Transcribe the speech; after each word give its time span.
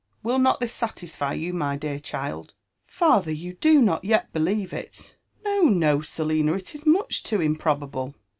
Will 0.23 0.39
not 0.39 0.59
this 0.59 0.73
satisfy 0.73 1.33
you, 1.33 1.53
my 1.53 1.75
dear 1.77 1.99
child 1.99 2.55
r 2.87 2.91
•* 2.91 2.91
Father! 2.91 3.29
you 3.31 3.53
do 3.53 3.79
not 3.83 4.03
yet 4.03 4.33
believe 4.33 4.73
it?"" 4.73 5.13
Mo, 5.45 5.69
no, 5.69 5.99
Selinal 5.99 6.57
It 6.57 6.73
is 6.73 6.87
much 6.87 7.21
too 7.21 7.39
improbable." 7.39 8.15